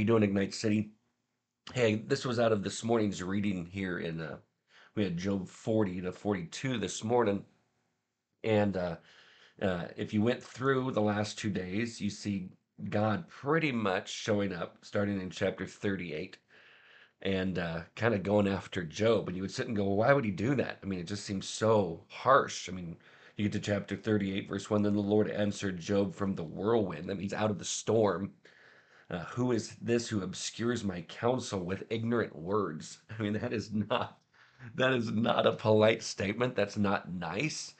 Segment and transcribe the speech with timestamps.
[0.00, 0.92] you doing, Ignite City?
[1.74, 4.38] Hey, this was out of this morning's reading here in uh
[4.96, 7.44] we had Job 40 to 42 this morning.
[8.42, 8.96] And uh
[9.60, 12.48] uh if you went through the last two days, you see
[12.88, 16.38] God pretty much showing up starting in chapter 38
[17.20, 19.28] and uh kind of going after Job.
[19.28, 20.78] And you would sit and go, well, why would he do that?
[20.82, 22.70] I mean, it just seems so harsh.
[22.70, 22.96] I mean,
[23.36, 27.06] you get to chapter 38, verse 1, then the Lord answered Job from the whirlwind.
[27.10, 28.32] That means out of the storm
[29.10, 33.00] uh, who is this who obscures my counsel with ignorant words?
[33.18, 34.18] I mean, that is not
[34.74, 36.54] that is not a polite statement.
[36.54, 37.74] That's not nice,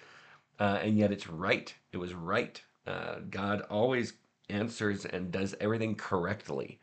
[0.59, 1.73] uh, and yet it's right.
[1.93, 2.61] It was right.
[2.87, 4.15] Uh, God always
[4.49, 6.81] answers and does everything correctly,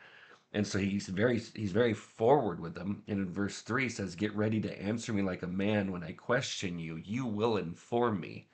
[0.54, 3.04] and so he's very he's very forward with them.
[3.08, 6.14] And in verse three says, "Get ready to answer me like a man when I
[6.14, 6.96] question you.
[6.98, 8.48] You will inform me."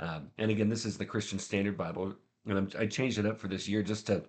[0.00, 2.14] Um, and again, this is the Christian Standard Bible,
[2.46, 4.24] and I'm, I changed it up for this year just to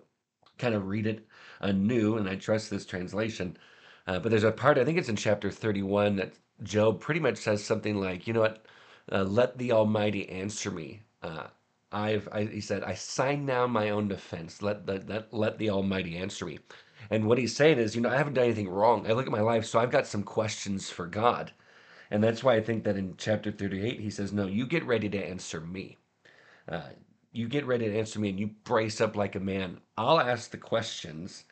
[0.60, 1.26] kind of read it
[1.60, 3.56] anew, and I trust this translation.
[4.06, 7.38] Uh, but there's a part, I think it's in chapter 31, that Job pretty much
[7.38, 8.66] says something like, you know what,
[9.12, 11.02] uh, let the Almighty answer me.
[11.22, 11.48] Uh,
[11.92, 14.62] I've, I, he said, I sign now my own defense.
[14.62, 16.60] Let the, let, let the Almighty answer me.
[17.10, 19.06] And what he's saying is, you know, I haven't done anything wrong.
[19.08, 21.52] I look at my life, so I've got some questions for God.
[22.10, 25.08] And that's why I think that in chapter 38, he says, no, you get ready
[25.10, 25.98] to answer me.
[27.32, 29.80] You get ready to answer me and you brace up like a man.
[29.96, 31.44] I'll ask the questions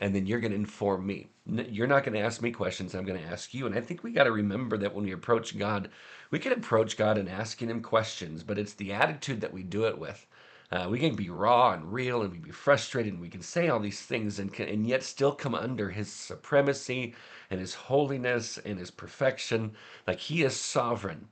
[0.00, 1.28] and then you're going to inform me.
[1.46, 2.94] You're not going to ask me questions.
[2.94, 3.66] I'm going to ask you.
[3.66, 5.90] And I think we got to remember that when we approach God,
[6.30, 9.84] we can approach God and asking him questions, but it's the attitude that we do
[9.84, 10.26] it with.
[10.72, 13.68] Uh, we can be raw and real and we be frustrated and we can say
[13.68, 17.14] all these things and, can, and yet still come under his supremacy
[17.50, 19.72] and his holiness and his perfection.
[20.06, 21.28] Like he is sovereign.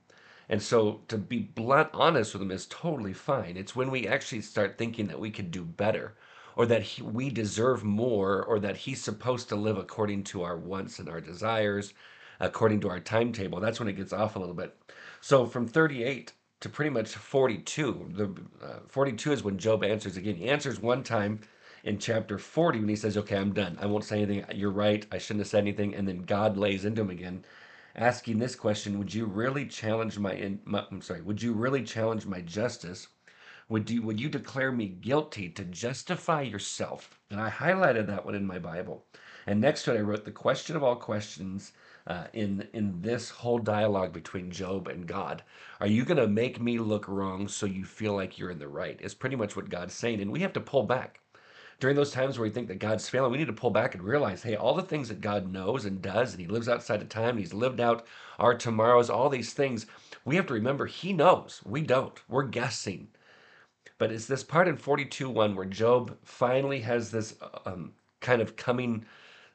[0.49, 3.57] And so to be blunt honest with him is totally fine.
[3.57, 6.15] It's when we actually start thinking that we could do better
[6.55, 10.57] or that he, we deserve more or that he's supposed to live according to our
[10.57, 11.93] wants and our desires,
[12.39, 13.59] according to our timetable.
[13.59, 14.77] That's when it gets off a little bit.
[15.21, 20.35] So from 38 to pretty much 42, the uh, 42 is when Job answers again.
[20.35, 21.41] He answers one time
[21.83, 23.77] in chapter 40 when he says, "Okay, I'm done.
[23.81, 24.45] I won't say anything.
[24.57, 25.05] You're right.
[25.11, 27.43] I shouldn't have said anything." And then God lays into him again
[27.97, 31.83] asking this question would you really challenge my, in, my i'm sorry would you really
[31.83, 33.07] challenge my justice?
[33.67, 37.19] Would you would you declare me guilty to justify yourself?
[37.31, 39.05] And i highlighted that one in my bible.
[39.47, 41.71] And next to it i wrote the question of all questions
[42.05, 45.43] uh, in in this whole dialogue between job and god.
[45.79, 48.67] Are you going to make me look wrong so you feel like you're in the
[48.67, 48.99] right?
[49.01, 51.21] Is pretty much what god's saying and we have to pull back
[51.79, 54.03] during those times where we think that God's failing, we need to pull back and
[54.03, 57.09] realize, hey, all the things that God knows and does, and He lives outside of
[57.09, 58.05] time, He's lived out
[58.39, 59.85] our tomorrows, all these things,
[60.25, 61.61] we have to remember He knows.
[61.65, 62.19] We don't.
[62.29, 63.09] We're guessing.
[63.97, 68.55] But it's this part in 42 1 where Job finally has this um, kind of
[68.55, 69.05] coming,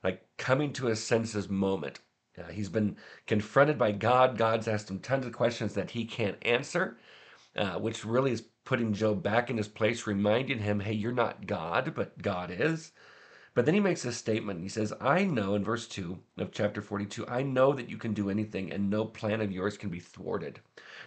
[0.03, 2.01] like coming to his senses moment.
[2.39, 4.39] Uh, he's been confronted by God.
[4.39, 6.97] God's asked him tons of questions that he can't answer,
[7.57, 11.47] uh, which really is putting Job back in his place, reminding him, hey, you're not
[11.47, 12.93] God, but God is.
[13.53, 14.63] But then he makes a statement.
[14.63, 18.15] He says, I know, in verse 2 of chapter 42, I know that you can
[18.15, 20.61] do anything and no plan of yours can be thwarted.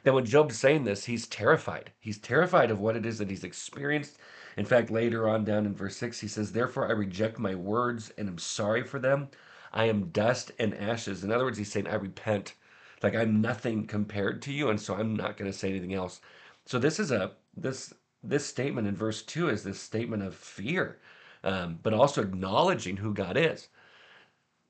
[0.06, 1.92] Now, when Job's saying this, he's terrified.
[2.02, 4.18] He's terrified of what it is that he's experienced.
[4.58, 8.12] In fact, later on down in verse 6, he says, Therefore I reject my words
[8.18, 9.30] and am sorry for them.
[9.72, 11.24] I am dust and ashes.
[11.24, 12.56] In other words, he's saying, I repent.
[13.02, 16.22] Like I'm nothing compared to you, and so I'm not going to say anything else.
[16.66, 17.94] So this is a this
[18.24, 21.00] this statement in verse 2 is this statement of fear
[21.44, 23.68] um, but also acknowledging who god is.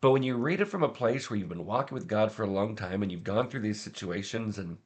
[0.01, 2.43] But when you read it from a place where you've been walking with god for
[2.43, 4.77] a long time and you've gone through these situations and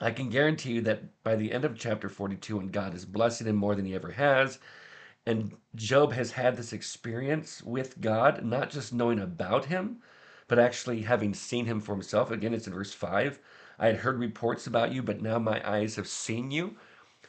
[0.00, 3.46] i can guarantee you that by the end of chapter 42 when god is blessing
[3.46, 4.58] him more than he ever has
[5.26, 10.02] and job has had this experience with god not just knowing about him
[10.48, 12.30] but actually having seen him for himself.
[12.32, 13.38] Again it's in verse 5
[13.78, 16.76] i had heard reports about you but now my eyes have seen you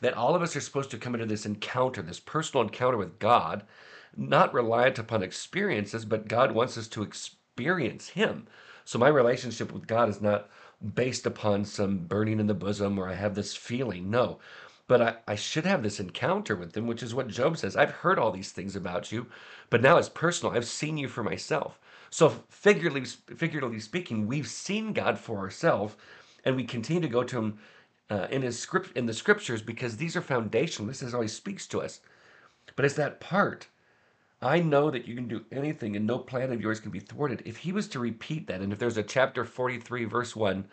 [0.02, 3.20] that all of us are supposed to come into this encounter, this personal encounter with
[3.20, 3.64] God,
[4.16, 8.48] not reliant upon experiences, but God wants us to experience Him.
[8.84, 10.50] So my relationship with God is not
[10.96, 14.10] based upon some burning in the bosom or I have this feeling.
[14.10, 14.40] No.
[14.88, 17.76] But I, I should have this encounter with Him, which is what Job says.
[17.76, 19.28] I've heard all these things about you,
[19.70, 20.54] but now it's personal.
[20.54, 21.80] I've seen you for myself.
[22.10, 25.96] So, figuratively, figuratively speaking, we've seen God for ourselves,
[26.44, 27.60] and we continue to go to Him
[28.12, 30.88] uh, in his script in the scriptures because these are foundational.
[30.88, 32.02] This is how he speaks to us.
[32.76, 33.68] But it's that part.
[34.42, 37.42] I know that you can do anything and no plan of yours can be thwarted.
[37.46, 40.68] If he was to repeat that, and if there's a chapter 43, verse 1,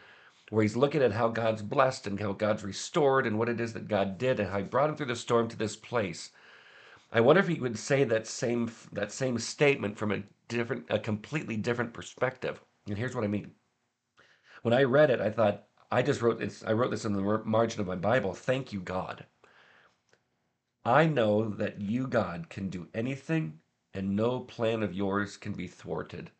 [0.50, 3.73] where he's looking at how God's blessed and how God's restored and what it is
[3.75, 6.31] that God did and how he brought him through the storm to this place,
[7.12, 10.99] I wonder if he would say that same that same statement from a different, a
[10.99, 12.61] completely different perspective.
[12.87, 13.52] And here's what I mean.
[14.62, 16.62] When I read it, I thought I just wrote this.
[16.64, 18.35] I wrote this in the margin of my Bible.
[18.35, 19.26] Thank you, God.
[20.85, 23.61] I know that you, God, can do anything,
[23.94, 26.31] and no plan of yours can be thwarted.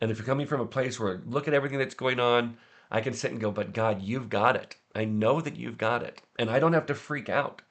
[0.00, 2.58] And if you're coming from a place where look at everything that's going on,
[2.90, 4.76] I can sit and go, but God, you've got it.
[4.94, 6.22] I know that you've got it.
[6.38, 7.62] And I don't have to freak out.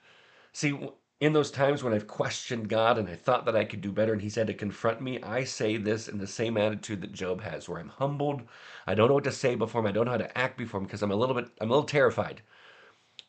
[0.53, 0.77] See,
[1.21, 4.11] in those times when I've questioned God and I thought that I could do better
[4.11, 7.41] and He's had to confront me, I say this in the same attitude that Job
[7.41, 8.41] has, where I'm humbled.
[8.85, 9.87] I don't know what to say before Him.
[9.87, 11.73] I don't know how to act before Him because I'm a little bit, I'm a
[11.73, 12.41] little terrified.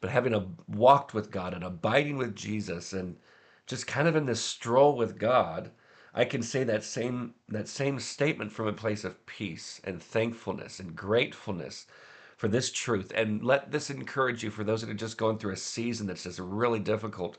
[0.01, 3.17] But having a, walked with God and abiding with Jesus and
[3.67, 5.71] just kind of in this stroll with God,
[6.13, 10.81] I can say that same that same statement from a place of peace and thankfulness
[10.81, 11.87] and gratefulness
[12.37, 13.13] for this truth.
[13.15, 16.25] And let this encourage you for those that are just going through a season that's
[16.25, 17.39] just really difficult.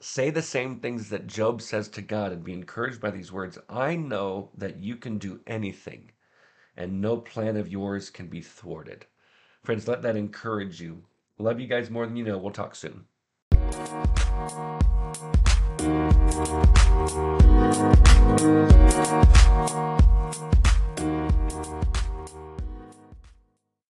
[0.00, 3.58] Say the same things that Job says to God and be encouraged by these words.
[3.68, 6.12] I know that you can do anything,
[6.76, 9.06] and no plan of yours can be thwarted.
[9.64, 11.02] Friends, let that encourage you.
[11.36, 12.38] Love you guys more than you know.
[12.38, 13.06] We'll talk soon.